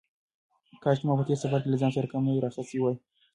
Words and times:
کاشکې 0.83 1.05
ما 1.07 1.13
په 1.17 1.23
تېر 1.27 1.37
سفر 1.43 1.59
کې 1.61 1.69
له 1.71 1.77
ځان 1.81 1.91
سره 1.97 2.09
کمرې 2.13 2.43
راخیستې 2.45 2.77
وای. 2.81 2.95